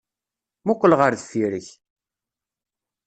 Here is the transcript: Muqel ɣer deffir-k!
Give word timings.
Muqel 0.65 0.93
ɣer 0.99 1.11
deffir-k! 1.13 1.67